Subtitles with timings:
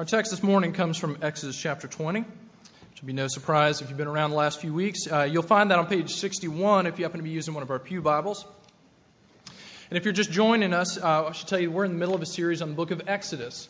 [0.00, 2.20] Our text this morning comes from Exodus chapter 20.
[2.20, 2.26] It
[2.94, 5.00] should be no surprise if you've been around the last few weeks.
[5.06, 7.70] Uh, you'll find that on page 61 if you happen to be using one of
[7.70, 8.46] our Pew Bibles.
[9.90, 12.14] And if you're just joining us, uh, I should tell you we're in the middle
[12.14, 13.68] of a series on the book of Exodus.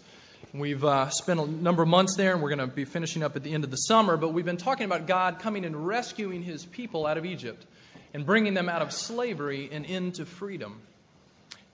[0.54, 3.34] We've uh, spent a number of months there, and we're going to be finishing up
[3.34, 4.16] at the end of the summer.
[4.16, 7.66] But we've been talking about God coming and rescuing his people out of Egypt
[8.14, 10.80] and bringing them out of slavery and into freedom.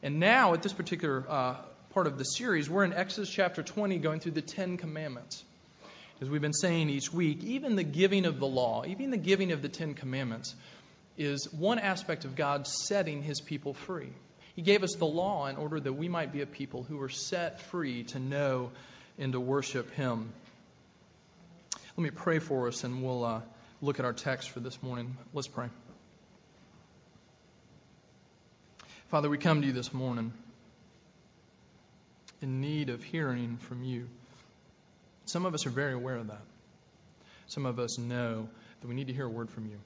[0.02, 1.56] And now, at this particular uh,
[1.96, 5.42] part of the series, we're in Exodus chapter 20 going through the Ten Commandments.
[6.20, 9.50] As we've been saying each week, even the giving of the law, even the giving
[9.50, 10.54] of the Ten Commandments,
[11.16, 14.10] is one aspect of God setting his people free.
[14.54, 17.08] He gave us the law in order that we might be a people who are
[17.08, 18.72] set free to know
[19.18, 20.34] and to worship Him.
[21.96, 23.40] Let me pray for us and we'll uh,
[23.80, 25.16] look at our text for this morning.
[25.32, 25.70] Let's pray.
[29.08, 30.34] Father, we come to you this morning
[32.42, 34.06] in need of hearing from you.
[35.24, 36.42] Some of us are very aware of that.
[37.48, 38.48] Some of us know
[38.80, 39.78] that we need to hear a word from you.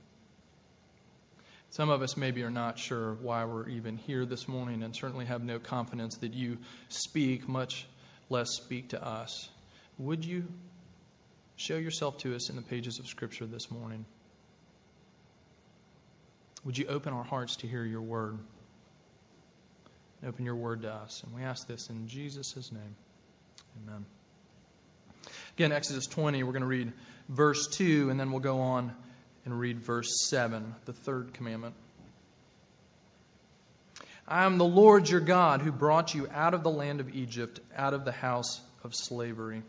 [1.70, 5.26] Some of us maybe are not sure why we're even here this morning and certainly
[5.26, 7.86] have no confidence that you speak, much
[8.28, 9.48] less speak to us.
[9.98, 10.46] Would you
[11.56, 14.04] show yourself to us in the pages of Scripture this morning?
[16.64, 18.38] Would you open our hearts to hear your word?
[20.26, 21.22] Open your word to us.
[21.24, 22.96] And we ask this in Jesus' name.
[23.82, 24.04] Amen.
[25.56, 26.92] Again, Exodus 20, we're going to read
[27.28, 28.94] verse 2, and then we'll go on
[29.44, 31.74] and read verse 7, the third commandment.
[34.28, 37.58] I am the Lord your God who brought you out of the land of Egypt,
[37.76, 39.62] out of the house of slavery.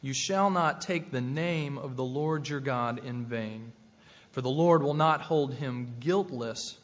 [0.00, 3.72] You shall not take the name of the Lord your God in vain,
[4.30, 6.78] for the Lord will not hold him guiltless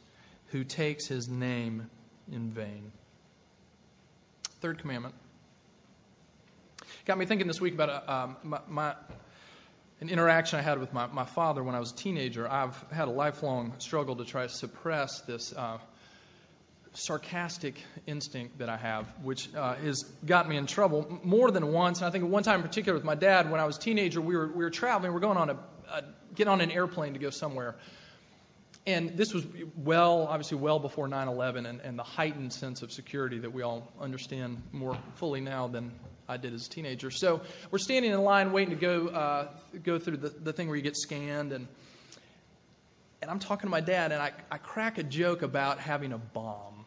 [0.49, 1.89] who takes his name
[2.31, 2.93] in vain.
[4.61, 5.15] Third commandment.
[7.05, 8.95] Got me thinking this week about uh, um, my, my
[10.01, 12.51] an interaction I had with my, my father when I was a teenager.
[12.51, 15.79] I've had a lifelong struggle to try to suppress this uh,
[16.95, 17.77] sarcastic
[18.07, 21.99] instinct that I have, which uh, has got me in trouble more than once.
[21.99, 24.21] And I think one time in particular with my dad, when I was a teenager,
[24.21, 25.59] we were, we were traveling, we were going on a,
[25.93, 26.03] a
[26.35, 27.77] get on an airplane to go somewhere.
[28.85, 32.91] And this was well, obviously, well before 9 11 and, and the heightened sense of
[32.91, 35.93] security that we all understand more fully now than
[36.29, 37.11] I did as a teenager.
[37.11, 39.49] So we're standing in line waiting to go uh,
[39.85, 41.69] go through the, the thing where you get scanned, and
[43.21, 46.19] and I'm talking to my dad, and I, I crack a joke about having a
[46.19, 46.85] bomb.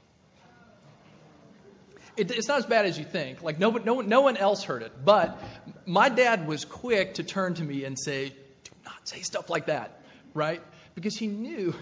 [2.17, 3.41] It, it's not as bad as you think.
[3.41, 5.41] Like no, no, no one else heard it, but
[5.85, 9.67] my dad was quick to turn to me and say, "Do not say stuff like
[9.67, 10.01] that,"
[10.33, 10.61] right?
[10.95, 11.75] Because he knew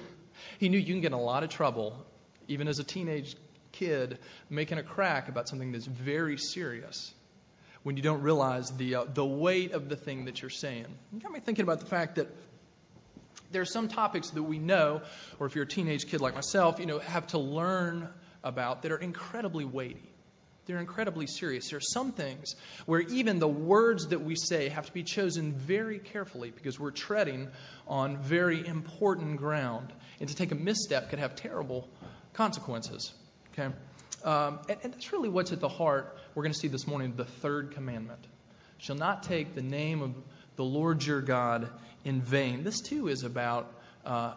[0.58, 2.06] he knew you can get in a lot of trouble,
[2.48, 3.36] even as a teenage
[3.72, 4.20] kid,
[4.50, 7.14] making a crack about something that's very serious
[7.84, 10.86] when you don't realize the, uh, the weight of the thing that you're saying.
[11.12, 12.28] You got me thinking about the fact that
[13.52, 15.02] there are some topics that we know,
[15.40, 18.08] or if you're a teenage kid like myself, you know, have to learn
[18.44, 20.13] about that are incredibly weighty.
[20.66, 21.70] They're incredibly serious.
[21.70, 25.54] There are some things where even the words that we say have to be chosen
[25.54, 27.50] very carefully because we're treading
[27.88, 29.92] on very important ground.
[30.20, 31.90] And to take a misstep could have terrible
[32.34, 33.12] consequences.
[33.52, 33.74] Okay?
[34.24, 37.16] Um, and, and that's really what's at the heart, we're going to see this morning,
[37.18, 38.26] the third commandment.
[38.78, 40.16] Shall not take the name of
[40.56, 41.70] the Lord your God
[42.06, 42.64] in vain.
[42.64, 43.74] This, too, is about,
[44.06, 44.34] uh,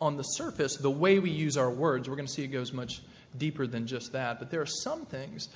[0.00, 2.08] on the surface, the way we use our words.
[2.08, 3.00] We're going to see it goes much
[3.36, 4.38] deeper than just that.
[4.38, 5.48] But there are some things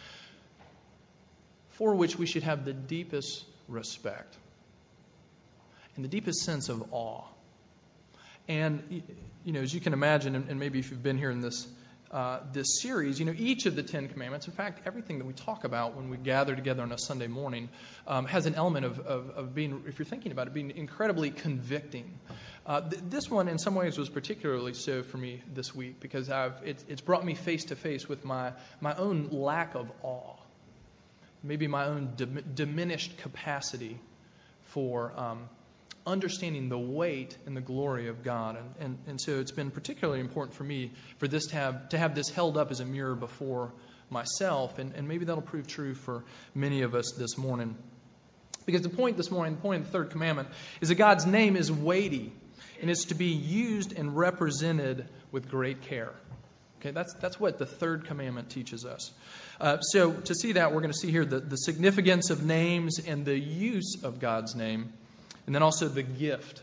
[1.70, 4.36] for which we should have the deepest respect
[5.96, 7.24] and the deepest sense of awe.
[8.48, 9.02] And,
[9.44, 11.66] you know, as you can imagine, and maybe if you've been here in this
[12.12, 15.32] uh, this series, you know, each of the Ten Commandments, in fact, everything that we
[15.32, 17.70] talk about when we gather together on a Sunday morning,
[18.06, 21.30] um, has an element of, of, of, being, if you're thinking about it, being incredibly
[21.30, 22.18] convicting.
[22.64, 26.30] Uh, th- this one, in some ways, was particularly so for me this week because
[26.64, 30.36] it's, brought me face to face with my, my own lack of awe,
[31.42, 33.98] maybe my own dim- diminished capacity
[34.66, 35.12] for.
[35.16, 35.48] Um,
[36.06, 38.56] understanding the weight and the glory of God.
[38.56, 41.98] And, and, and so it's been particularly important for me for this to have, to
[41.98, 43.72] have this held up as a mirror before
[44.10, 44.78] myself.
[44.78, 47.76] And, and maybe that'll prove true for many of us this morning.
[48.66, 50.48] Because the point this morning, the point of the third commandment,
[50.80, 52.32] is that God's name is weighty
[52.82, 56.12] and is to be used and represented with great care.
[56.80, 59.12] Okay, that's, that's what the third commandment teaches us.
[59.60, 62.98] Uh, so, to see that, we're going to see here the, the significance of names
[62.98, 64.92] and the use of God's name
[65.46, 66.60] and then also the gift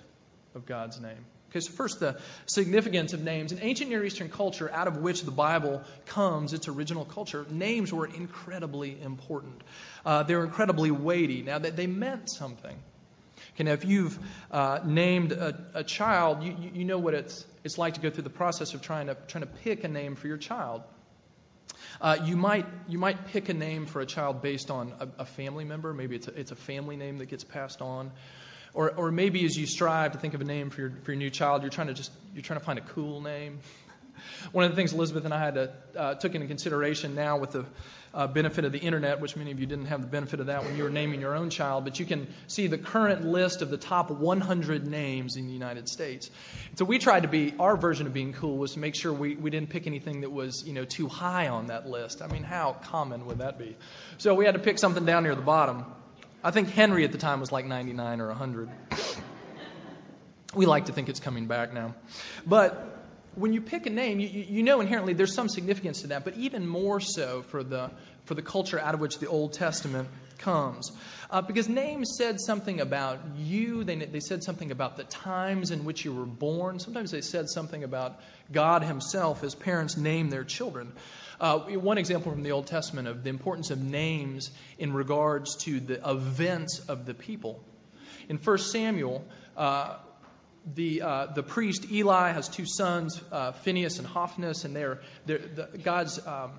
[0.56, 1.26] of God's name.
[1.50, 3.52] Okay, so first, the significance of names.
[3.52, 7.92] In ancient Near Eastern culture, out of which the Bible comes, its original culture, names
[7.92, 9.62] were incredibly important.
[10.06, 11.42] Uh, they were incredibly weighty.
[11.42, 12.78] Now, they, they meant something.
[13.54, 14.18] Okay, now, if you've
[14.52, 18.24] uh, named a, a child, you, you, know what it's, it's like to go through
[18.24, 20.84] the process of trying to, trying to pick a name for your child.
[22.02, 25.26] Uh, you might you might pick a name for a child based on a, a
[25.26, 25.94] family member.
[25.94, 28.12] Maybe it's a, it's a family name that gets passed on.
[28.74, 31.18] Or, or maybe as you strive to think of a name for your, for your
[31.18, 33.60] new child, you're trying to just you're trying to find a cool name.
[34.52, 37.52] One of the things Elizabeth and I had to, uh, took into consideration now with
[37.52, 37.66] the
[38.14, 40.64] uh, benefit of the internet, which many of you didn't have the benefit of that
[40.64, 43.70] when you were naming your own child, but you can see the current list of
[43.70, 46.30] the top 100 names in the United States.
[46.76, 49.36] So we tried to be, our version of being cool was to make sure we,
[49.36, 52.22] we didn't pick anything that was, you know, too high on that list.
[52.22, 53.76] I mean, how common would that be?
[54.18, 55.86] So we had to pick something down near the bottom.
[56.44, 58.70] I think Henry at the time was like 99 or 100.
[60.56, 61.94] We like to think it's coming back now.
[62.48, 62.99] But
[63.36, 66.36] when you pick a name, you, you know inherently there's some significance to that, but
[66.36, 67.92] even more so for the,
[68.26, 70.08] for the culture out of which the Old Testament
[70.40, 70.92] comes.
[71.30, 75.86] Uh, because names said something about you, they, they said something about the times in
[75.86, 76.80] which you were born.
[76.80, 78.20] Sometimes they said something about
[78.52, 80.92] God Himself as parents name their children.
[81.40, 85.80] Uh, one example from the Old Testament of the importance of names in regards to
[85.80, 87.64] the events of the people.
[88.28, 89.26] In 1 Samuel,
[89.56, 89.96] uh,
[90.76, 95.40] the, uh, the priest Eli has two sons, uh, Phineas and Hophnius, and they're, they're
[95.40, 96.52] the, God's, um,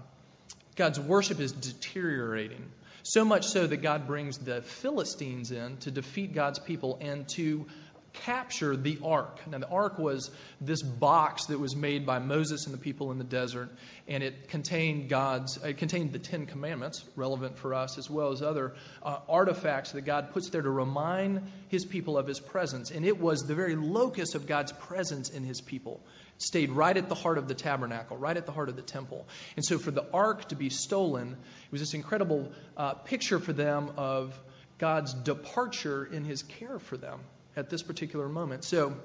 [0.77, 2.65] God's worship is deteriorating.
[3.03, 7.67] So much so that God brings the Philistines in to defeat God's people and to
[8.13, 9.41] capture the ark.
[9.49, 10.31] Now, the ark was
[10.61, 13.71] this box that was made by Moses and the people in the desert,
[14.09, 18.43] and it contained God's, it contained the Ten Commandments, relevant for us, as well as
[18.43, 22.91] other uh, artifacts that God puts there to remind His people of His presence.
[22.91, 26.01] And it was the very locus of God's presence in His people.
[26.37, 28.83] It stayed right at the heart of the tabernacle, right at the heart of the
[28.83, 29.27] temple.
[29.57, 33.53] And so, for the ark to be stolen, it was this incredible uh, picture for
[33.53, 34.39] them of
[34.79, 37.21] God's departure in His care for them
[37.61, 38.65] at this particular moment.
[38.65, 38.97] So,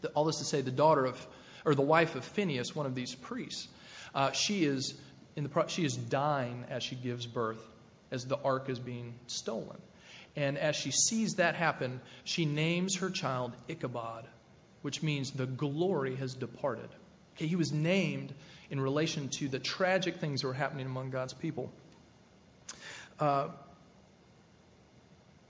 [0.00, 1.26] the, all this to say, the daughter of,
[1.64, 3.68] or the wife of Phineas, one of these priests,
[4.14, 4.94] uh, she is
[5.36, 7.60] in the she is dying as she gives birth,
[8.10, 9.76] as the ark is being stolen,
[10.34, 14.26] and as she sees that happen, she names her child Ichabod,
[14.80, 16.88] which means the glory has departed.
[17.36, 18.32] Okay, he was named
[18.70, 21.70] in relation to the tragic things that were happening among God's people.
[23.20, 23.48] Uh,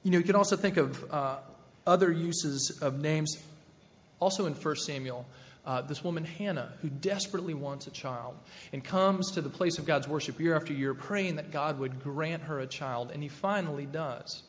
[0.02, 1.36] you know, you can also think of uh,
[1.86, 3.36] other uses of names.
[4.18, 5.26] Also in 1 Samuel,
[5.66, 8.36] uh, this woman, Hannah, who desperately wants a child
[8.72, 12.02] and comes to the place of God's worship year after year, praying that God would
[12.02, 14.42] grant her a child, and he finally does.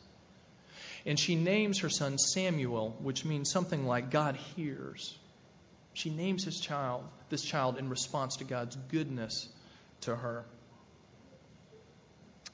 [1.06, 5.18] And she names her son Samuel, which means something like God hears.
[5.94, 9.50] She names his child, this child, in response to God's goodness
[10.02, 10.46] to her.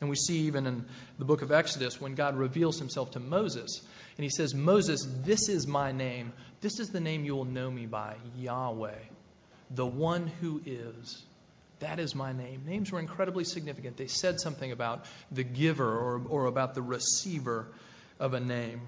[0.03, 0.83] And we see even in
[1.17, 3.81] the book of Exodus when God reveals himself to Moses
[4.17, 6.33] and he says, Moses, this is my name.
[6.59, 8.99] This is the name you will know me by Yahweh,
[9.71, 11.23] the one who is.
[11.79, 12.63] That is my name.
[12.65, 13.95] Names were incredibly significant.
[13.95, 17.67] They said something about the giver or, or about the receiver
[18.19, 18.81] of a name.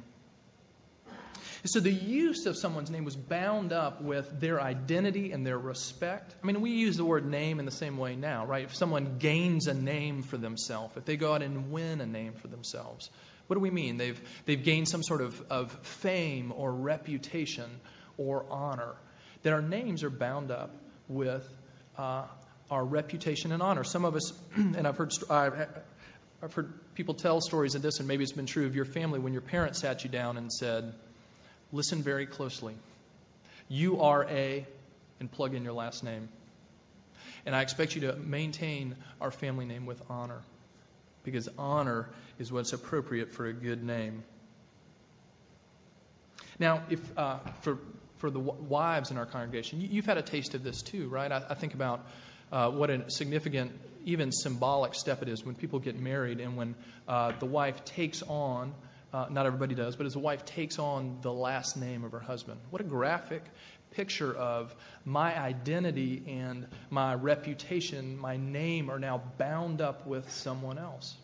[1.65, 6.35] So the use of someone's name was bound up with their identity and their respect.
[6.41, 8.65] I mean, we use the word name in the same way now, right?
[8.65, 12.34] If someone gains a name for themselves, if they go out and win a name
[12.34, 13.10] for themselves,
[13.48, 13.98] what do we mean?
[13.98, 17.69] They've, they've gained some sort of, of fame or reputation
[18.17, 18.93] or honor.
[19.41, 20.75] That our names are bound up
[21.07, 21.48] with
[21.98, 22.25] uh,
[22.69, 23.84] our reputation and honor.
[23.84, 25.67] Some of us, and I've heard, I've,
[26.43, 29.19] I've heard people tell stories of this, and maybe it's been true of your family
[29.19, 30.93] when your parents sat you down and said,
[31.75, 32.74] Listen very closely.
[33.67, 34.65] You are a,
[35.20, 36.29] and plug in your last name.
[37.46, 40.41] And I expect you to maintain our family name with honor
[41.25, 42.08] because honor
[42.39, 44.24] is what's appropriate for a good name.
[46.60, 47.77] Now, if uh, for
[48.20, 51.29] for the wives in our congregation, you, have had a taste of this too, right?
[51.29, 52.05] I, I think about
[52.53, 53.74] uh, what a significant,
[54.05, 58.24] even symbolic step it is when people get married and when uh, the wife takes
[58.24, 58.74] on.
[59.15, 62.19] Uh, not everybody does, but as a wife takes on the last name of her
[62.19, 62.60] husband.
[62.69, 63.43] What a graphic
[63.91, 70.77] picture of my identity and my reputation, my name are now bound up with someone
[70.77, 71.15] else.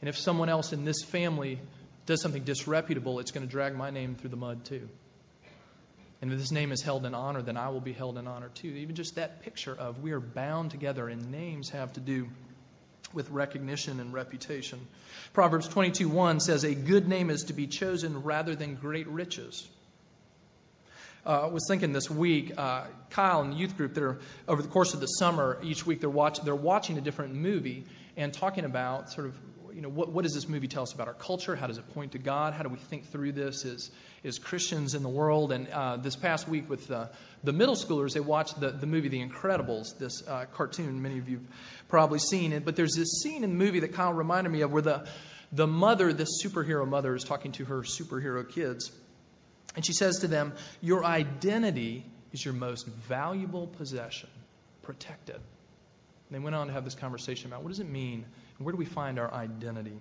[0.00, 1.60] And if someone else in this family
[2.06, 4.88] does something disreputable, it's going to drag my name through the mud too.
[6.22, 8.48] And if this name is held in honor, then I will be held in honor
[8.48, 8.68] too.
[8.68, 12.28] Even just that picture of we are bound together, and names have to do
[13.12, 14.80] with recognition and reputation.
[15.32, 19.68] Proverbs 22:1 says, "A good name is to be chosen rather than great riches."
[21.24, 24.18] uh, was thinking this week, uh, Kyle and the youth group, they're
[24.48, 27.84] over the course of the summer, each week they're, watch, they're watching a different movie
[28.16, 29.34] and talking about sort of,
[29.74, 31.56] you know, what, what does this movie tell us about our culture?
[31.56, 32.54] How does it point to God?
[32.54, 33.90] How do we think through this as,
[34.24, 35.52] as Christians in the world?
[35.52, 37.06] And uh, this past week with uh,
[37.42, 41.00] the middle schoolers, they watched the, the movie The Incredibles, this uh, cartoon.
[41.02, 41.40] Many of you
[41.88, 42.64] probably seen it.
[42.64, 45.08] But there's this scene in the movie that Kyle reminded me of where the,
[45.52, 48.90] the mother, this superhero mother, is talking to her superhero kids.
[49.74, 54.28] And she says to them, Your identity is your most valuable possession.
[54.82, 55.36] Protect it.
[55.36, 58.24] And they went on to have this conversation about what does it mean
[58.64, 59.98] where do we find our identity?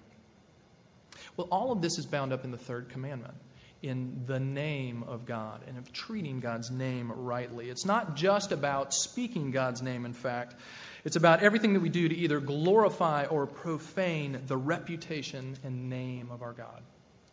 [1.37, 3.33] Well, all of this is bound up in the third commandment,
[3.81, 7.69] in the name of God, and of treating God's name rightly.
[7.69, 10.55] It's not just about speaking God's name, in fact,
[11.03, 16.29] it's about everything that we do to either glorify or profane the reputation and name
[16.31, 16.81] of our God.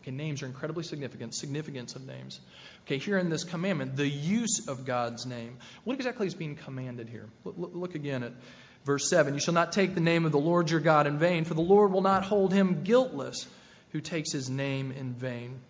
[0.03, 2.41] Okay, names are incredibly significant, significance of names.
[2.87, 5.59] Okay, here in this commandment, the use of God's name.
[5.85, 7.29] What exactly is being commanded here?
[7.45, 8.33] Look, look again at
[8.85, 9.35] verse 7.
[9.35, 11.61] You shall not take the name of the Lord your God in vain, for the
[11.61, 13.47] Lord will not hold him guiltless
[13.93, 15.61] who takes his name in vain.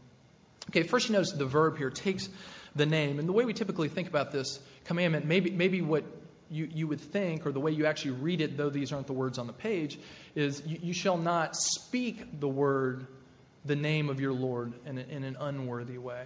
[0.71, 2.29] Okay, first you notice the verb here takes
[2.77, 3.19] the name.
[3.19, 6.05] And the way we typically think about this commandment, maybe, maybe what
[6.51, 9.13] you, you would think, or the way you actually read it, though these aren't the
[9.13, 9.99] words on the page,
[10.35, 13.07] is you, you shall not speak the word
[13.65, 16.25] the name of your Lord in, a, in an unworthy way.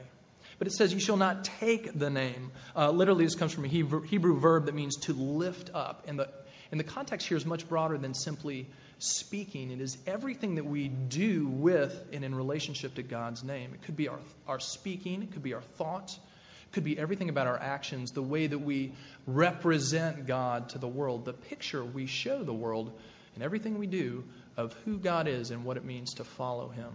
[0.59, 2.53] But it says, You shall not take the name.
[2.77, 6.05] Uh, literally, this comes from a Hebrew, Hebrew, verb that means to lift up.
[6.07, 6.29] And the,
[6.73, 8.67] and the context here is much broader than simply
[8.99, 9.71] speaking.
[9.71, 13.75] It is everything that we do with and in relationship to God's name.
[13.75, 17.29] It could be our, our speaking, it could be our thoughts, it could be everything
[17.29, 18.95] about our actions, the way that we
[19.27, 22.99] represent God to the world, the picture we show the world
[23.37, 24.25] in everything we do
[24.57, 26.91] of who God is and what it means to follow Him.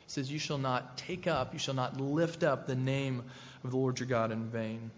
[0.00, 3.22] He says, You shall not take up, you shall not lift up the name
[3.64, 4.90] of the Lord your God in vain.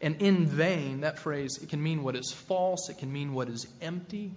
[0.00, 3.48] And in vain, that phrase, it can mean what is false, it can mean what
[3.48, 4.32] is empty.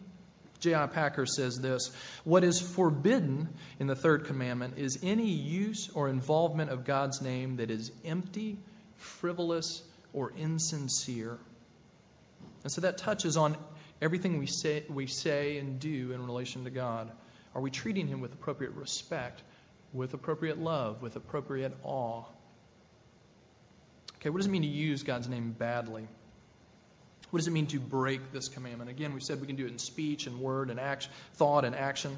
[0.59, 0.87] J.I.
[0.87, 1.91] Packer says this
[2.23, 7.57] What is forbidden in the third commandment is any use or involvement of God's name
[7.57, 8.57] that is empty,
[8.95, 9.83] frivolous,
[10.13, 11.37] or insincere.
[12.63, 13.57] And so that touches on
[14.01, 17.11] everything we say, we say and do in relation to God.
[17.55, 19.43] Are we treating him with appropriate respect,
[19.91, 22.23] with appropriate love, with appropriate awe?
[24.23, 26.07] Okay, what does it mean to use God's name badly?
[27.29, 28.89] What does it mean to break this commandment?
[28.89, 31.75] Again, we said we can do it in speech and word and action, thought and
[31.75, 32.17] action.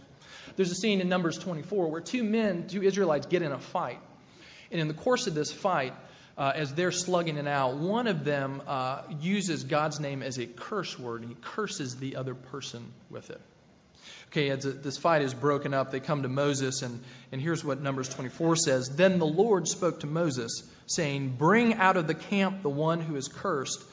[0.56, 3.98] There's a scene in Numbers 24 where two men, two Israelites, get in a fight.
[4.70, 5.96] And in the course of this fight,
[6.38, 10.46] uh, as they're slugging it out, one of them uh, uses God's name as a
[10.46, 13.42] curse word, and he curses the other person with it.
[14.32, 17.02] Okay, as this fight is broken up, they come to Moses, and,
[17.32, 21.98] and here's what Numbers 24 says Then the Lord spoke to Moses, saying, Bring out
[21.98, 23.84] of the camp the one who is cursed,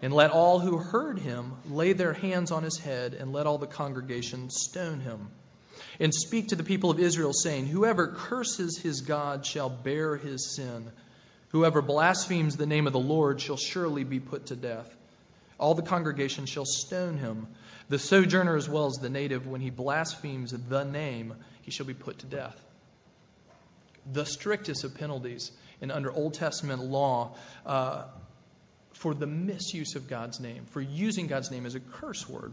[0.00, 3.58] and let all who heard him lay their hands on his head, and let all
[3.58, 5.28] the congregation stone him.
[6.00, 10.56] And speak to the people of Israel, saying, Whoever curses his God shall bear his
[10.56, 10.90] sin.
[11.50, 14.90] Whoever blasphemes the name of the Lord shall surely be put to death.
[15.62, 17.46] All the congregation shall stone him
[17.88, 21.94] the sojourner as well as the native, when he blasphemes the name, he shall be
[21.94, 22.58] put to death.
[24.10, 28.06] The strictest of penalties in under Old Testament law uh,
[28.94, 32.52] for the misuse of God's name, for using God's name as a curse word.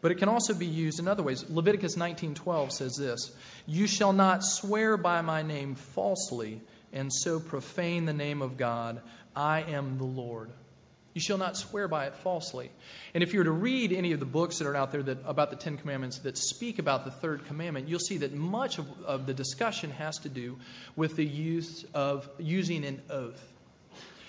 [0.00, 1.44] But it can also be used in other ways.
[1.48, 3.30] Leviticus 19:12 says this,
[3.64, 9.00] "You shall not swear by my name falsely and so profane the name of God.
[9.36, 10.50] I am the Lord."
[11.16, 12.70] You shall not swear by it falsely.
[13.14, 15.16] And if you were to read any of the books that are out there that,
[15.24, 18.86] about the Ten Commandments that speak about the third commandment, you'll see that much of,
[19.06, 20.58] of the discussion has to do
[20.94, 23.42] with the use of using an oath,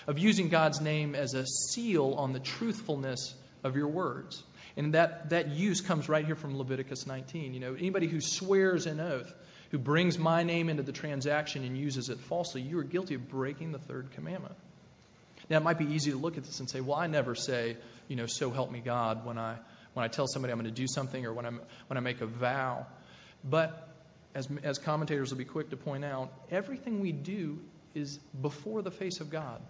[0.06, 4.42] of using God's name as a seal on the truthfulness of your words.
[4.78, 7.52] And that, that use comes right here from Leviticus 19.
[7.52, 9.30] You know, anybody who swears an oath,
[9.72, 13.28] who brings my name into the transaction and uses it falsely, you are guilty of
[13.28, 14.54] breaking the third commandment.
[15.50, 17.76] Now, it might be easy to look at this and say, well, I never say,
[18.06, 19.56] you know, so help me God when I,
[19.94, 22.20] when I tell somebody I'm going to do something or when, I'm, when I make
[22.20, 22.86] a vow.
[23.42, 23.88] But
[24.34, 27.60] as, as commentators will be quick to point out, everything we do
[27.94, 29.60] is before the face of God.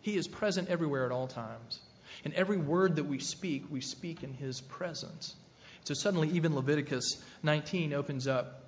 [0.00, 1.80] He is present everywhere at all times.
[2.24, 5.34] And every word that we speak, we speak in His presence.
[5.84, 8.60] So suddenly, even Leviticus 19 opens up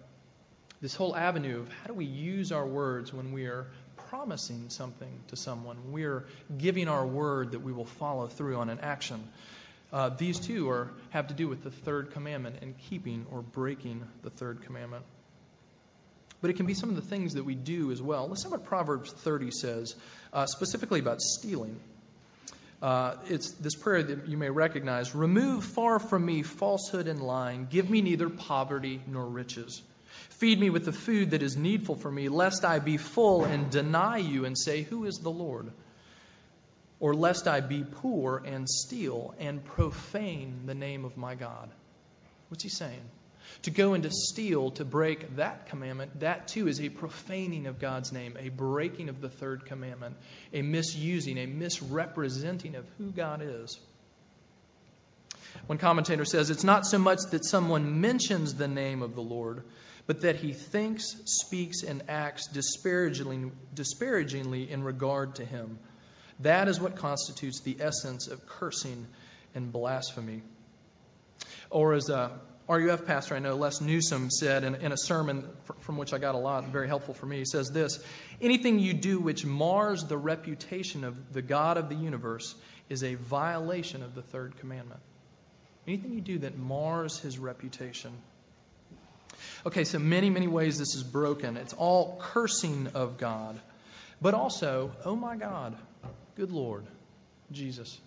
[0.81, 3.69] this whole avenue of how do we use our words when we are
[4.11, 5.93] promising something to someone.
[5.93, 6.25] We're
[6.57, 9.23] giving our word that we will follow through on an action.
[9.93, 14.03] Uh, these two are, have to do with the third commandment and keeping or breaking
[14.23, 15.05] the third commandment.
[16.41, 18.29] but it can be some of the things that we do as well.
[18.29, 19.95] Listen to what Proverbs 30 says,
[20.33, 21.81] uh, specifically about stealing.
[22.83, 27.67] Uh, it's this prayer that you may recognize Remove far from me falsehood and lying.
[27.71, 29.83] Give me neither poverty nor riches.
[30.31, 33.71] Feed me with the food that is needful for me, lest I be full and
[33.71, 35.73] deny you and say, Who is the Lord?
[37.01, 41.71] Or lest I be poor and steal and profane the name of my God.
[42.49, 43.03] What's he saying?
[43.63, 47.79] To go and to steal, to break that commandment, that too is a profaning of
[47.79, 50.17] God's name, a breaking of the third commandment,
[50.53, 53.79] a misusing, a misrepresenting of who God is.
[55.67, 59.63] One commentator says it's not so much that someone mentions the name of the Lord,
[60.07, 65.79] but that he thinks, speaks, and acts disparagingly, disparagingly in regard to him.
[66.41, 69.07] That is what constitutes the essence of cursing
[69.55, 70.43] and blasphemy.
[71.71, 72.31] Or as uh,
[72.69, 75.49] a RUF pastor I know, Les Newsom, said in, in a sermon
[75.81, 77.99] from which I got a lot, very helpful for me, he says this
[78.41, 82.55] Anything you do which mars the reputation of the God of the universe
[82.89, 85.01] is a violation of the third commandment.
[85.87, 88.13] Anything you do that mars his reputation.
[89.67, 91.57] Okay, so many, many ways this is broken.
[91.57, 93.59] It's all cursing of God,
[94.21, 95.77] but also, oh my God,
[96.37, 96.85] good Lord,
[97.53, 97.99] Jesus.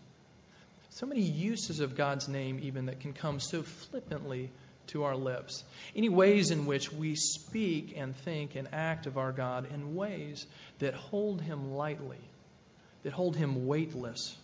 [0.90, 4.50] So many uses of God's name, even that can come so flippantly
[4.88, 5.64] to our lips.
[5.96, 10.46] Any ways in which we speak and think and act of our God in ways
[10.80, 12.18] that hold him lightly,
[13.04, 14.36] that hold him weightless,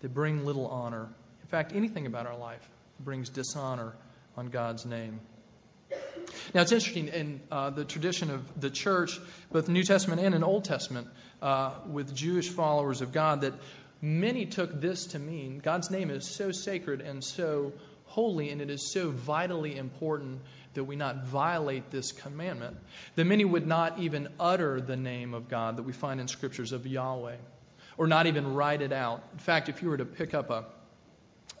[0.00, 1.08] that bring little honor.
[1.42, 2.68] In fact, anything about our life
[3.00, 3.94] brings dishonor
[4.36, 5.20] on God's name.
[6.54, 9.18] Now, it's interesting in uh, the tradition of the church,
[9.52, 11.08] both New Testament and in Old Testament,
[11.42, 13.54] uh, with Jewish followers of God, that
[14.04, 17.72] Many took this to mean God's name is so sacred and so
[18.04, 20.42] holy, and it is so vitally important
[20.74, 22.76] that we not violate this commandment,
[23.14, 26.72] that many would not even utter the name of God that we find in scriptures
[26.72, 27.36] of Yahweh,
[27.96, 29.24] or not even write it out.
[29.32, 30.66] In fact, if you were to pick up a,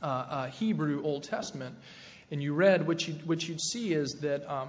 [0.02, 1.76] a Hebrew Old Testament
[2.30, 4.50] and you read, what you'd, what you'd see is that.
[4.50, 4.68] Um,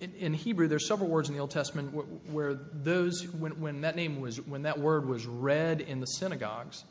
[0.00, 3.82] in, in, Hebrew, there's several words in the Old Testament where, where those, when, when
[3.82, 6.82] that name was, when that word was read in the synagogues,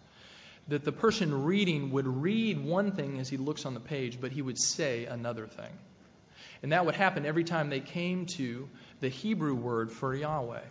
[0.67, 4.31] that the person reading would read one thing as he looks on the page, but
[4.31, 5.71] he would say another thing.
[6.61, 8.69] And that would happen every time they came to
[9.01, 10.63] the Hebrew word for Yahweh.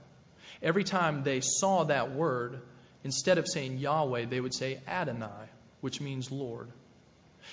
[0.62, 2.62] Every time they saw that word,
[3.04, 5.48] instead of saying Yahweh, they would say Adonai,
[5.82, 6.68] which means Lord.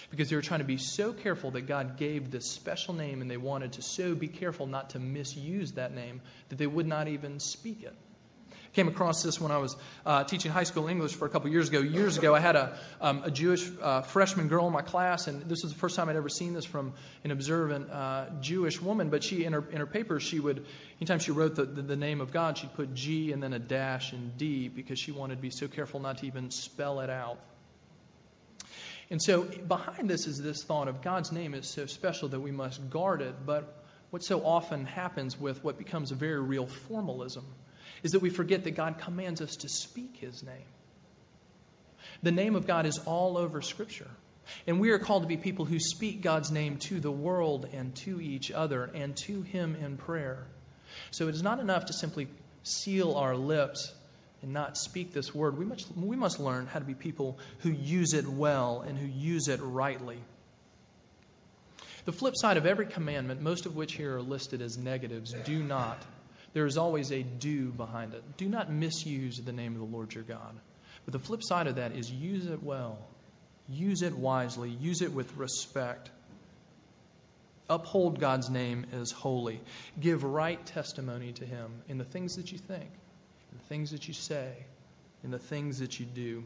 [0.09, 3.29] Because they were trying to be so careful that God gave this special name, and
[3.29, 7.07] they wanted to so be careful not to misuse that name that they would not
[7.07, 7.95] even speak it
[8.69, 9.75] I came across this when I was
[10.05, 11.79] uh, teaching high school English for a couple years ago.
[11.79, 15.41] Years ago, I had a, um, a Jewish uh, freshman girl in my class, and
[15.49, 19.09] this was the first time I'd ever seen this from an observant uh, Jewish woman.
[19.09, 20.65] But she, in her in her papers, she would,
[20.99, 23.59] anytime she wrote the, the, the name of God, she'd put G and then a
[23.59, 27.09] dash and D because she wanted to be so careful not to even spell it
[27.09, 27.39] out.
[29.11, 32.51] And so behind this is this thought of God's name is so special that we
[32.51, 37.45] must guard it, but what so often happens with what becomes a very real formalism
[38.03, 40.67] is that we forget that God commands us to speak His name.
[42.21, 44.09] The name of God is all over Scripture.
[44.65, 47.95] And we are called to be people who speak God's name to the world and
[47.97, 50.45] to each other and to Him in prayer.
[51.11, 52.27] So it is not enough to simply
[52.63, 53.93] seal our lips
[54.41, 55.57] and not speak this word.
[55.57, 59.07] We must, we must learn how to be people who use it well and who
[59.07, 60.17] use it rightly.
[62.05, 65.61] The flip side of every commandment, most of which here are listed as negatives, do
[65.61, 65.97] not
[66.53, 68.23] there is always a do behind it.
[68.37, 70.59] Do not misuse the name of the Lord your God.
[71.05, 72.99] But the flip side of that is use it well,
[73.67, 76.09] use it wisely, use it with respect.
[77.69, 79.61] Uphold God's name as holy.
[79.99, 83.08] Give right testimony to Him in the things that you think, in
[83.53, 84.51] the things that you say,
[85.23, 86.43] in the things that you do.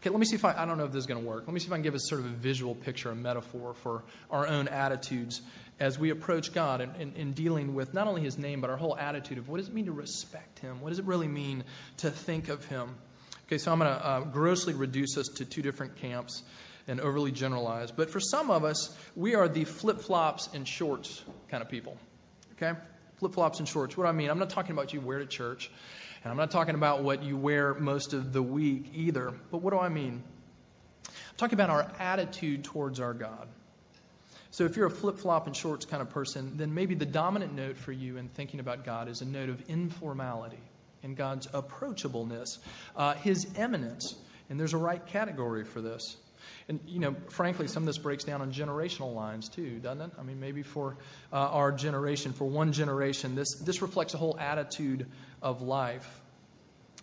[0.00, 1.44] Okay, let me see if I, I don't know if this is going to work.
[1.46, 3.74] Let me see if I can give us sort of a visual picture, a metaphor
[3.74, 5.42] for our own attitudes
[5.80, 8.76] as we approach God in, in, in, dealing with not only His name, but our
[8.76, 10.80] whole attitude of what does it mean to respect Him?
[10.80, 11.64] What does it really mean
[11.98, 12.96] to think of Him?
[13.46, 16.42] Okay, so I'm going to uh, grossly reduce us to two different camps
[16.88, 17.92] and overly generalize.
[17.92, 21.96] But for some of us, we are the flip flops and shorts kind of people.
[22.54, 22.78] Okay?
[23.18, 23.96] Flip flops and shorts.
[23.96, 24.30] What do I mean?
[24.30, 25.70] I'm not talking about you wear to church,
[26.22, 29.32] and I'm not talking about what you wear most of the week either.
[29.50, 30.22] But what do I mean?
[31.06, 33.48] I'm talking about our attitude towards our God.
[34.50, 37.54] So if you're a flip flop and shorts kind of person, then maybe the dominant
[37.54, 40.58] note for you in thinking about God is a note of informality
[41.02, 42.58] and God's approachableness,
[42.96, 44.16] uh, His immanence.
[44.50, 46.16] And there's a right category for this.
[46.68, 50.10] And, you know, frankly, some of this breaks down on generational lines too, doesn't it?
[50.18, 50.96] I mean, maybe for
[51.32, 55.06] uh, our generation, for one generation, this, this reflects a whole attitude
[55.42, 56.20] of life,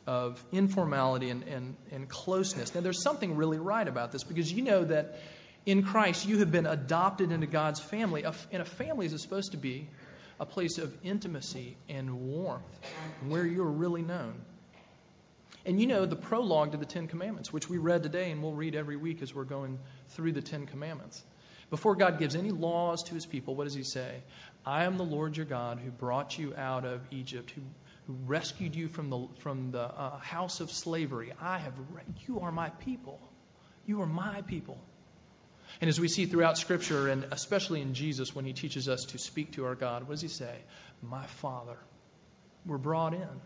[0.07, 2.75] of informality and, and, and closeness.
[2.75, 5.19] Now, there's something really right about this because you know that
[5.65, 9.57] in Christ you have been adopted into God's family, and a family is supposed to
[9.57, 9.87] be
[10.39, 12.63] a place of intimacy and warmth,
[13.27, 14.35] where you're really known.
[15.65, 18.53] And you know the prologue to the Ten Commandments, which we read today and we'll
[18.53, 21.23] read every week as we're going through the Ten Commandments.
[21.71, 24.21] Before God gives any laws to his people, what does he say?
[24.63, 27.61] I am the Lord your God who brought you out of Egypt, who,
[28.05, 31.33] who rescued you from the, from the uh, house of slavery.
[31.41, 31.73] I have,
[32.27, 33.19] you are my people.
[33.87, 34.77] You are my people.
[35.81, 39.17] And as we see throughout Scripture, and especially in Jesus when he teaches us to
[39.17, 40.55] speak to our God, what does he say?
[41.01, 41.77] My Father.
[42.67, 43.41] We're brought in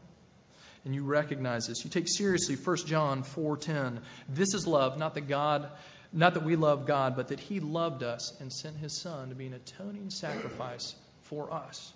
[0.85, 1.83] and you recognize this.
[1.83, 4.01] You take seriously 1 John 4:10.
[4.27, 5.69] This is love, not that God
[6.11, 9.35] not that we love God, but that he loved us and sent his son to
[9.35, 11.93] be an atoning sacrifice for us.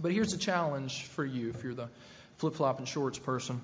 [0.00, 1.88] But here's a challenge for you if you're the
[2.38, 3.60] flip-flop and shorts person.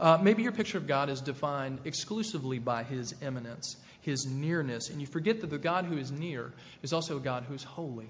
[0.00, 5.00] Uh, maybe your picture of God is defined exclusively by his immanence, his nearness, and
[5.00, 8.08] you forget that the God who is near is also a God who is holy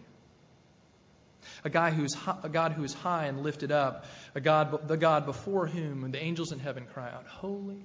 [1.65, 5.27] a, guy who's, a God who is high and lifted up, a God, the God
[5.27, 7.85] before whom the angels in heaven cry out, Holy,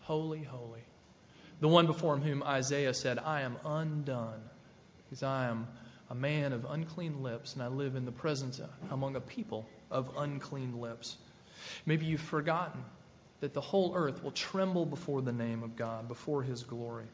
[0.00, 0.82] holy, holy.
[1.60, 4.40] The one before whom Isaiah said, I am undone,
[5.04, 5.66] because I am
[6.10, 10.10] a man of unclean lips, and I live in the presence among a people of
[10.16, 11.16] unclean lips.
[11.86, 12.84] Maybe you've forgotten
[13.40, 17.06] that the whole earth will tremble before the name of God, before his glory.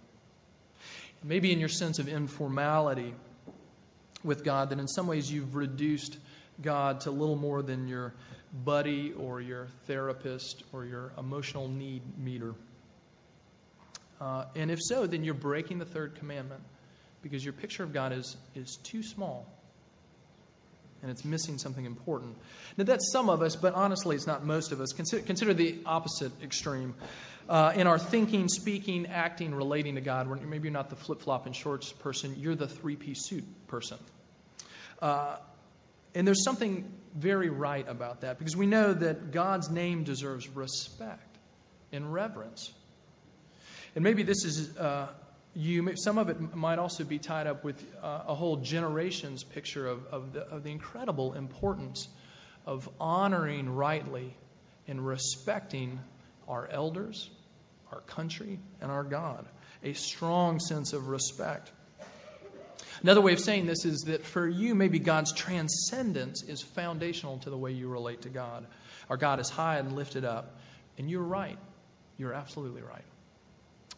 [1.22, 3.14] Maybe in your sense of informality,
[4.22, 6.16] with God that in some ways you've reduced
[6.60, 8.12] God to little more than your
[8.64, 12.54] buddy or your therapist or your emotional need meter.
[14.20, 16.62] Uh, and if so, then you're breaking the third commandment
[17.22, 19.46] because your picture of God is, is too small
[21.02, 22.36] and it's missing something important.
[22.76, 24.92] Now, that's some of us, but honestly, it's not most of us.
[24.92, 26.94] Consider, consider the opposite extreme.
[27.48, 31.46] Uh, in our thinking, speaking, acting, relating to God, maybe you're not the flip flop
[31.46, 33.98] and shorts person, you're the three piece suit person.
[35.00, 35.36] Uh,
[36.14, 41.38] and there's something very right about that because we know that God's name deserves respect
[41.92, 42.70] and reverence.
[43.94, 45.08] And maybe this is uh,
[45.54, 49.86] you, some of it might also be tied up with uh, a whole generation's picture
[49.86, 52.08] of, of, the, of the incredible importance
[52.66, 54.34] of honoring rightly
[54.86, 55.98] and respecting
[56.46, 57.30] our elders,
[57.92, 59.46] our country, and our God.
[59.82, 61.70] A strong sense of respect.
[63.02, 67.50] Another way of saying this is that for you, maybe God's transcendence is foundational to
[67.50, 68.66] the way you relate to God.
[69.08, 70.58] Our God is high and lifted up.
[70.98, 71.58] And you're right.
[72.18, 73.04] You're absolutely right.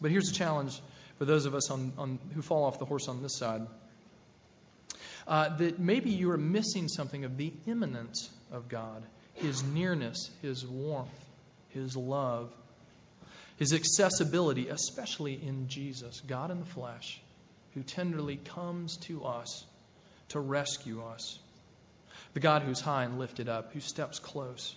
[0.00, 0.80] But here's a challenge
[1.18, 3.66] for those of us on, on, who fall off the horse on this side
[5.26, 9.02] uh, that maybe you are missing something of the immanence of God,
[9.34, 11.10] His nearness, His warmth,
[11.70, 12.52] His love,
[13.56, 17.20] His accessibility, especially in Jesus, God in the flesh,
[17.74, 19.64] who tenderly comes to us
[20.30, 21.38] to rescue us.
[22.34, 24.74] The God who's high and lifted up, who steps close.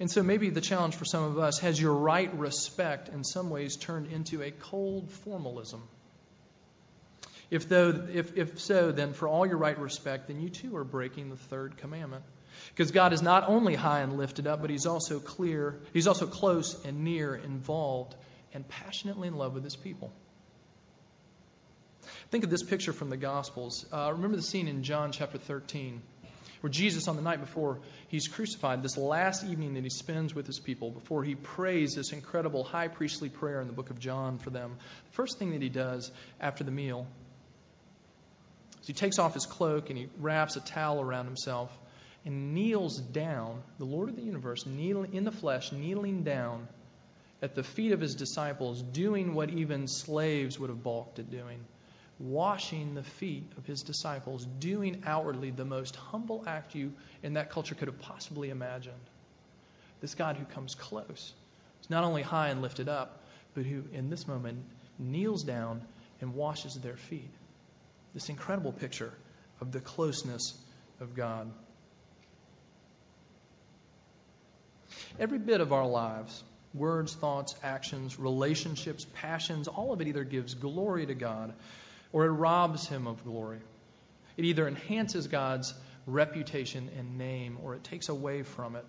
[0.00, 3.50] And so maybe the challenge for some of us has your right respect in some
[3.50, 5.82] ways turned into a cold formalism.
[7.50, 10.84] If, though, if, if so, then for all your right respect, then you too are
[10.84, 12.24] breaking the third commandment.
[12.70, 16.26] Because God is not only high and lifted up, but He's also clear, He's also
[16.26, 18.14] close and near, involved,
[18.52, 20.12] and passionately in love with His people.
[22.30, 23.86] Think of this picture from the Gospels.
[23.92, 26.02] Uh, remember the scene in John chapter 13
[26.64, 30.46] where Jesus, on the night before he's crucified, this last evening that he spends with
[30.46, 34.38] his people, before he prays this incredible high priestly prayer in the book of John
[34.38, 37.06] for them, the first thing that he does after the meal
[38.80, 41.70] is he takes off his cloak and he wraps a towel around himself
[42.24, 46.66] and kneels down, the Lord of the universe, kneeling in the flesh, kneeling down
[47.42, 51.60] at the feet of his disciples, doing what even slaves would have balked at doing
[52.18, 57.50] washing the feet of his disciples, doing outwardly the most humble act you in that
[57.50, 58.94] culture could have possibly imagined.
[60.00, 61.32] This God who comes close
[61.82, 63.22] is not only high and lifted up,
[63.54, 64.58] but who in this moment
[64.98, 65.82] kneels down
[66.20, 67.30] and washes their feet.
[68.12, 69.12] This incredible picture
[69.60, 70.54] of the closeness
[71.00, 71.50] of God.
[75.18, 80.54] Every bit of our lives, words, thoughts, actions, relationships, passions, all of it either gives
[80.54, 81.54] glory to God
[82.14, 83.58] or it robs him of glory.
[84.36, 85.74] It either enhances God's
[86.06, 88.84] reputation and name or it takes away from it.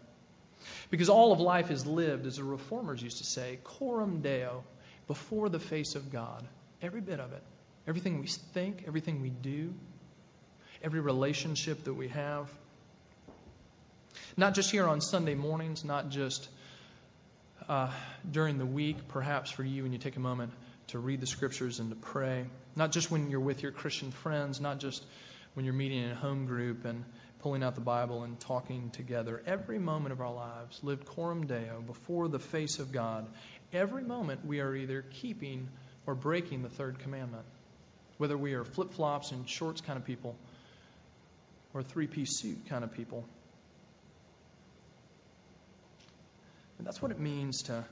[0.91, 4.63] Because all of life is lived, as the reformers used to say, coram deo,
[5.07, 6.43] before the face of God.
[6.83, 7.41] Every bit of it.
[7.88, 9.73] Everything we think, everything we do,
[10.83, 12.47] every relationship that we have.
[14.38, 16.47] Not just here on Sunday mornings, not just
[17.67, 17.89] uh,
[18.31, 20.53] during the week, perhaps for you when you take a moment
[20.87, 22.45] to read the scriptures and to pray.
[22.75, 25.03] Not just when you're with your Christian friends, not just
[25.53, 27.03] when you're meeting in a home group and
[27.39, 29.41] pulling out the Bible and talking together.
[29.45, 33.27] Every moment of our lives lived coram deo before the face of God.
[33.71, 35.69] Every moment we are either keeping
[36.05, 37.45] or breaking the third commandment.
[38.17, 40.35] Whether we are flip flops and shorts kind of people
[41.73, 43.25] or three piece suit kind of people.
[46.77, 47.85] And that's what it means to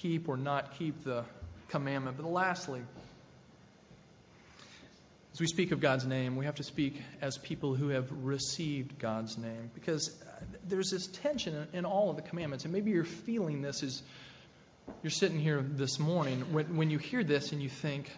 [0.00, 1.24] keep or not keep the
[1.68, 2.16] commandment.
[2.16, 2.82] But lastly,
[5.32, 8.98] as we speak of God's name, we have to speak as people who have received
[8.98, 12.64] God's name because uh, there's this tension in all of the commandments.
[12.64, 14.02] And maybe you're feeling this as
[15.02, 18.10] you're sitting here this morning when, when you hear this and you think,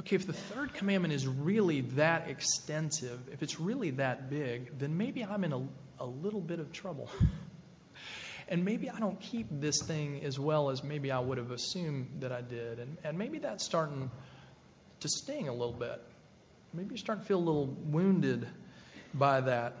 [0.00, 4.98] okay, if the third commandment is really that extensive, if it's really that big, then
[4.98, 5.62] maybe I'm in a,
[6.00, 7.08] a little bit of trouble.
[8.48, 12.18] and maybe I don't keep this thing as well as maybe I would have assumed
[12.20, 12.78] that I did.
[12.78, 14.10] And, and maybe that's starting
[15.00, 16.00] to sting a little bit.
[16.72, 18.46] Maybe you're starting to feel a little wounded
[19.12, 19.74] by that.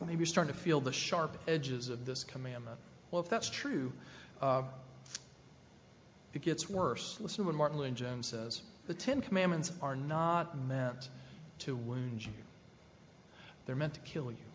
[0.00, 2.78] Maybe you're starting to feel the sharp edges of this commandment.
[3.10, 3.92] Well, if that's true,
[4.40, 4.62] uh,
[6.34, 7.18] it gets worse.
[7.20, 8.60] Listen to what Martyn Lloyd-Jones says.
[8.86, 11.08] The Ten Commandments are not meant
[11.60, 12.32] to wound you,
[13.66, 14.49] they're meant to kill you.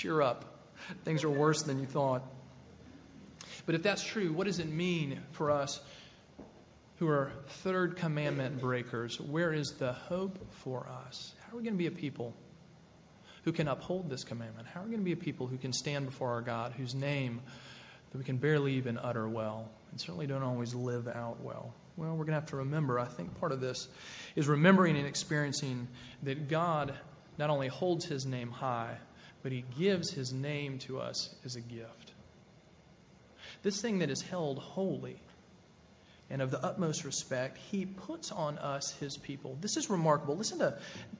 [0.00, 0.46] Cheer up.
[1.04, 2.22] Things are worse than you thought.
[3.66, 5.78] But if that's true, what does it mean for us
[6.98, 7.30] who are
[7.62, 9.20] third commandment breakers?
[9.20, 11.34] Where is the hope for us?
[11.42, 12.34] How are we going to be a people
[13.44, 14.68] who can uphold this commandment?
[14.68, 16.94] How are we going to be a people who can stand before our God, whose
[16.94, 17.42] name
[18.10, 21.74] that we can barely even utter well, and certainly don't always live out well?
[21.98, 23.86] Well, we're going to have to remember, I think part of this
[24.34, 25.88] is remembering and experiencing
[26.22, 26.94] that God
[27.36, 28.96] not only holds his name high,
[29.42, 32.12] but he gives his name to us as a gift.
[33.62, 35.20] This thing that is held holy
[36.30, 39.58] and of the utmost respect, he puts on us his people.
[39.60, 40.36] This is remarkable.
[40.36, 40.78] Listen to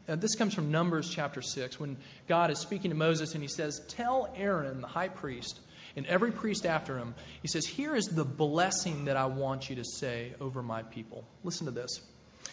[0.09, 1.96] uh, this comes from Numbers chapter 6 when
[2.28, 5.59] God is speaking to Moses and he says, Tell Aaron, the high priest,
[5.96, 9.76] and every priest after him, he says, Here is the blessing that I want you
[9.76, 11.24] to say over my people.
[11.42, 12.00] Listen to this.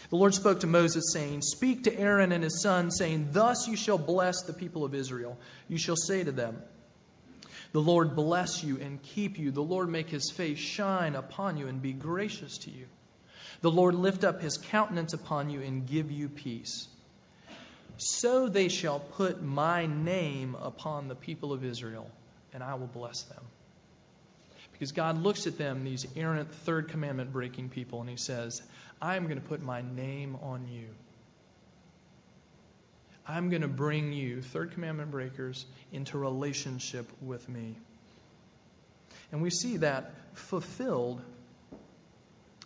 [0.09, 3.75] The Lord spoke to Moses, saying, Speak to Aaron and his son, saying, Thus you
[3.75, 5.37] shall bless the people of Israel.
[5.67, 6.61] You shall say to them,
[7.73, 9.51] The Lord bless you and keep you.
[9.51, 12.85] The Lord make his face shine upon you and be gracious to you.
[13.61, 16.87] The Lord lift up his countenance upon you and give you peace.
[17.97, 22.09] So they shall put my name upon the people of Israel,
[22.53, 23.43] and I will bless them.
[24.71, 28.61] Because God looks at them, these errant third commandment breaking people, and he says,
[29.01, 30.87] I'm going to put my name on you.
[33.27, 37.75] I'm going to bring you, third commandment breakers, into relationship with me.
[39.31, 41.21] And we see that fulfilled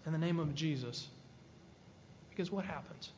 [0.05, 1.07] in the name of Jesus.
[2.29, 3.11] Because what happens?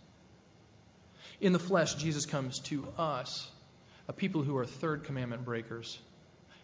[1.42, 3.50] In the flesh, Jesus comes to us,
[4.08, 6.00] a people who are third commandment breakers,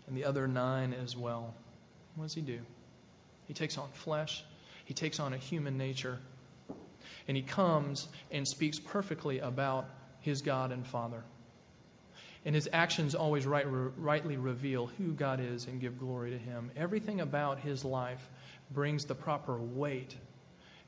[0.07, 1.53] and the other nine as well.
[2.15, 2.59] What does he do?
[3.47, 4.43] He takes on flesh,
[4.85, 6.19] he takes on a human nature,
[7.27, 9.89] and he comes and speaks perfectly about
[10.21, 11.23] his God and Father.
[12.45, 16.71] And his actions always right, rightly reveal who God is and give glory to him.
[16.75, 18.27] Everything about his life
[18.71, 20.15] brings the proper weight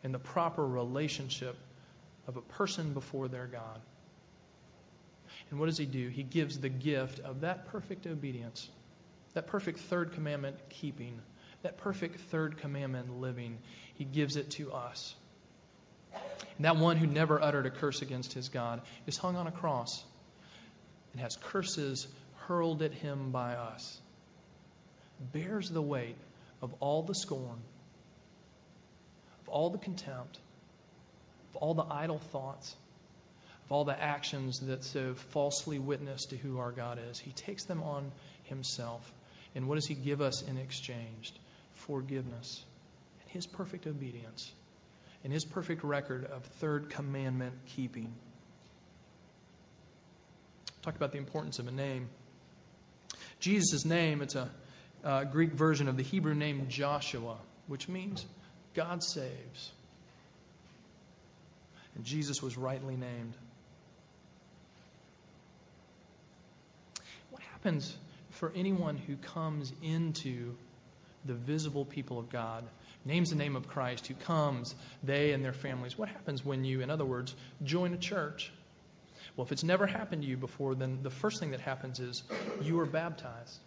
[0.03, 1.57] and the proper relationship
[2.27, 3.81] of a person before their God.
[5.49, 6.07] And what does he do?
[6.07, 8.69] He gives the gift of that perfect obedience
[9.33, 11.19] that perfect third commandment keeping,
[11.63, 13.57] that perfect third commandment living,
[13.95, 15.15] he gives it to us.
[16.13, 19.51] And that one who never uttered a curse against his God is hung on a
[19.51, 20.03] cross
[21.11, 22.07] and has curses
[22.47, 23.99] hurled at him by us,
[25.33, 26.17] bears the weight
[26.61, 27.59] of all the scorn,
[29.41, 30.39] of all the contempt,
[31.49, 32.75] of all the idle thoughts,
[33.65, 37.19] of all the actions that so falsely witness to who our God is.
[37.19, 38.11] He takes them on
[38.43, 39.11] himself.
[39.55, 41.33] And what does He give us in exchange?
[41.73, 42.63] Forgiveness
[43.21, 44.51] and His perfect obedience
[45.23, 48.13] and His perfect record of third commandment keeping.
[50.81, 52.09] Talk about the importance of a name.
[53.39, 54.49] Jesus' name, it's a
[55.03, 58.25] uh, Greek version of the Hebrew name Joshua, which means
[58.73, 59.71] God saves.
[61.95, 63.33] And Jesus was rightly named.
[67.31, 67.95] What happens
[68.31, 70.55] for anyone who comes into
[71.25, 72.63] the visible people of God,
[73.05, 75.97] names the name of Christ, who comes, they and their families.
[75.97, 78.51] What happens when you, in other words, join a church?
[79.35, 82.23] Well, if it's never happened to you before, then the first thing that happens is
[82.61, 83.59] you are baptized.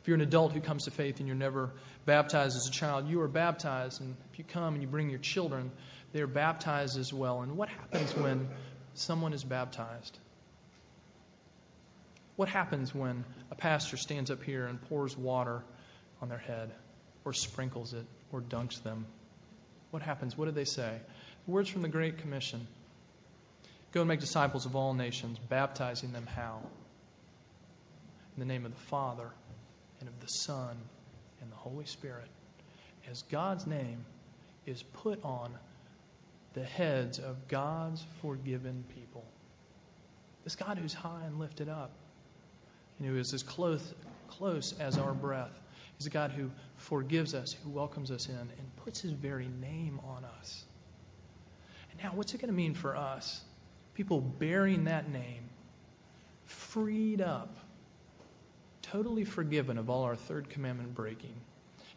[0.00, 1.70] If you're an adult who comes to faith and you're never
[2.04, 4.00] baptized as a child, you are baptized.
[4.00, 5.70] And if you come and you bring your children,
[6.12, 7.42] they're baptized as well.
[7.42, 8.48] And what happens when
[8.94, 10.18] someone is baptized?
[12.36, 15.62] What happens when a pastor stands up here and pours water
[16.20, 16.70] on their head,
[17.24, 19.06] or sprinkles it, or dunks them?
[19.90, 20.36] What happens?
[20.36, 20.98] What do they say?
[21.46, 22.66] Words from the Great Commission
[23.92, 26.60] Go and make disciples of all nations, baptizing them how?
[28.34, 29.30] In the name of the Father,
[30.00, 30.76] and of the Son,
[31.40, 32.26] and the Holy Spirit.
[33.08, 34.04] As God's name
[34.66, 35.54] is put on
[36.54, 39.24] the heads of God's forgiven people.
[40.42, 41.92] This God who's high and lifted up,
[42.98, 43.94] and who is as close,
[44.26, 45.56] close as our breath.
[45.98, 50.00] He's a God who forgives us, who welcomes us in, and puts his very name
[50.04, 50.64] on us.
[51.90, 53.42] And now, what's it going to mean for us?
[53.94, 55.48] people bearing that name,
[56.44, 57.56] freed up,
[58.82, 61.34] totally forgiven of all our third commandment breaking,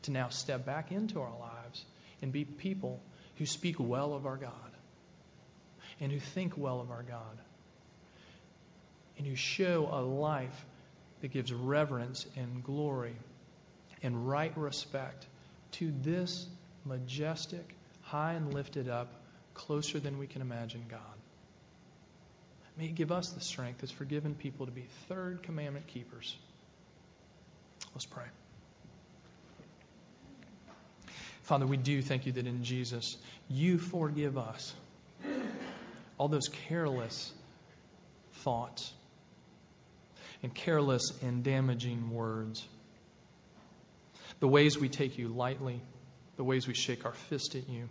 [0.03, 1.83] to now step back into our lives
[2.21, 3.01] and be people
[3.37, 4.51] who speak well of our God
[5.99, 7.39] and who think well of our God
[9.17, 10.65] and who show a life
[11.21, 13.15] that gives reverence and glory
[14.03, 15.25] and right respect
[15.73, 16.47] to this
[16.86, 19.13] majestic, high and lifted up,
[19.53, 20.99] closer than we can imagine God.
[22.77, 26.36] May He give us the strength as forgiven people to be third commandment keepers.
[27.93, 28.25] Let's pray.
[31.43, 33.17] Father, we do thank you that in Jesus
[33.49, 34.75] you forgive us
[36.17, 37.31] all those careless
[38.43, 38.91] thoughts
[40.43, 42.67] and careless and damaging words.
[44.39, 45.82] The ways we take you lightly,
[46.36, 47.89] the ways we shake our fist at you,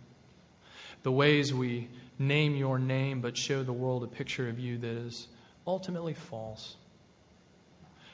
[1.03, 4.89] the ways we name your name but show the world a picture of you that
[4.89, 5.27] is
[5.65, 6.75] ultimately false,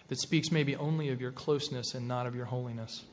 [0.07, 3.03] that speaks maybe only of your closeness and not of your holiness,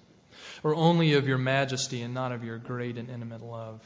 [0.63, 3.81] or only of your majesty and not of your great and intimate love,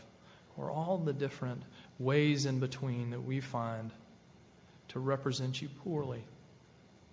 [0.57, 1.62] or all the different
[1.99, 3.90] ways in between that we find
[4.88, 6.23] to represent you poorly.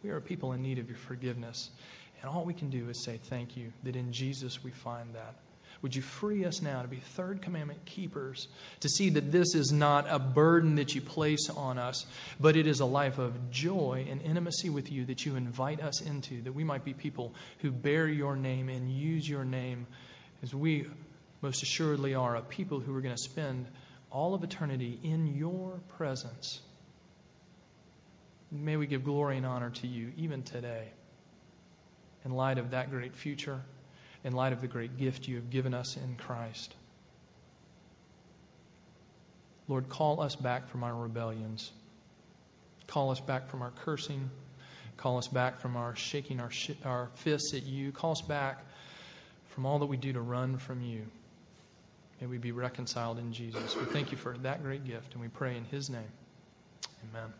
[0.03, 1.69] We are people in need of your forgiveness.
[2.21, 5.35] And all we can do is say thank you that in Jesus we find that.
[5.81, 8.47] Would you free us now to be third commandment keepers,
[8.81, 12.05] to see that this is not a burden that you place on us,
[12.39, 16.01] but it is a life of joy and intimacy with you that you invite us
[16.01, 19.87] into, that we might be people who bear your name and use your name
[20.43, 20.85] as we
[21.41, 23.65] most assuredly are, a people who are going to spend
[24.11, 26.59] all of eternity in your presence.
[28.51, 30.89] May we give glory and honor to you even today
[32.25, 33.61] in light of that great future
[34.23, 36.73] in light of the great gift you have given us in Christ.
[39.67, 41.71] Lord, call us back from our rebellions.
[42.87, 44.29] Call us back from our cursing.
[44.97, 47.91] Call us back from our shaking our, sh- our fists at you.
[47.91, 48.63] Call us back
[49.49, 51.05] from all that we do to run from you.
[52.19, 53.75] May we be reconciled in Jesus.
[53.75, 56.11] We thank you for that great gift, and we pray in his name.
[57.09, 57.33] Amen.